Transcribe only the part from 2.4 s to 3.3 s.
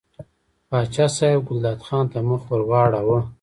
ور واړاوه.